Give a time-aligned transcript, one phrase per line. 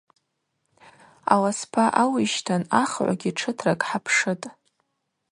[1.33, 4.47] Аласпа ауищтын ахыгӏвгьи тшытракӏ хӏапшытӏ.